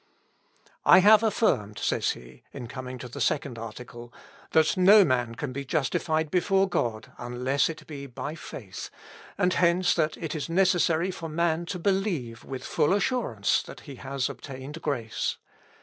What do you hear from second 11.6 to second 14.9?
to believe with full assurance that he has obtained